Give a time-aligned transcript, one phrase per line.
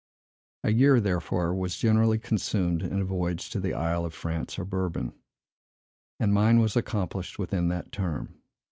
[0.63, 4.65] A year, therefore, was generally consumed in a voyage to the Isle of France or
[4.65, 5.13] Bourbon;
[6.19, 8.33] and mine was accomplished within that term.